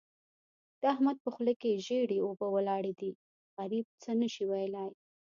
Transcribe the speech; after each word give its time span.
د 0.79 0.81
احمد 0.93 1.17
په 1.21 1.29
خوله 1.35 1.53
کې 1.61 1.81
ژېړې 1.85 2.17
اوبه 2.25 2.47
ولاړې 2.51 2.93
دي؛ 2.99 3.11
غريب 3.57 3.85
څه 4.01 4.11
نه 4.19 4.27
شي 4.33 4.43
ويلای. 4.47 4.91